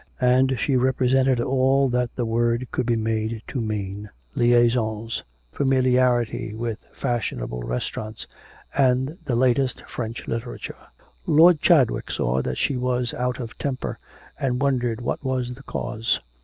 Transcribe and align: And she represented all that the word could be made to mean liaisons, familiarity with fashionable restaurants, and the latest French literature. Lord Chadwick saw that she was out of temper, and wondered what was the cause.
And 0.19 0.59
she 0.59 0.75
represented 0.77 1.39
all 1.39 1.87
that 1.89 2.15
the 2.15 2.25
word 2.25 2.67
could 2.71 2.87
be 2.87 2.95
made 2.95 3.43
to 3.49 3.61
mean 3.61 4.09
liaisons, 4.33 5.23
familiarity 5.51 6.55
with 6.55 6.79
fashionable 6.91 7.61
restaurants, 7.61 8.25
and 8.75 9.15
the 9.25 9.35
latest 9.35 9.83
French 9.87 10.27
literature. 10.27 10.87
Lord 11.27 11.61
Chadwick 11.61 12.09
saw 12.09 12.41
that 12.41 12.57
she 12.57 12.77
was 12.77 13.13
out 13.13 13.39
of 13.39 13.55
temper, 13.59 13.99
and 14.39 14.59
wondered 14.59 15.01
what 15.01 15.23
was 15.23 15.53
the 15.53 15.61
cause. 15.61 16.19